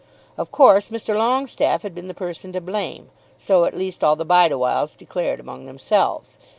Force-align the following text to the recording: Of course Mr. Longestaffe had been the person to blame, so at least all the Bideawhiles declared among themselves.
Of 0.35 0.49
course 0.49 0.89
Mr. 0.89 1.15
Longestaffe 1.15 1.83
had 1.83 1.93
been 1.93 2.07
the 2.07 2.15
person 2.15 2.51
to 2.53 2.59
blame, 2.59 3.11
so 3.37 3.65
at 3.65 3.77
least 3.77 4.03
all 4.03 4.15
the 4.15 4.25
Bideawhiles 4.25 4.97
declared 4.97 5.39
among 5.39 5.67
themselves. 5.67 6.39